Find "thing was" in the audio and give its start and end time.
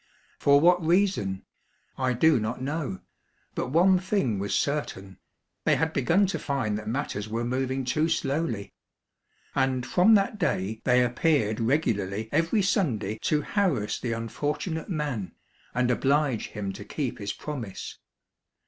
3.99-4.55